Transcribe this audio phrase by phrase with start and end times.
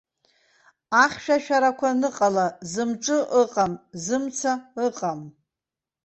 [1.03, 3.73] Ахьшәашәарақәа аныҟала, зымҿы ыҟам,
[4.03, 4.53] зымца
[4.85, 5.21] ыҟам.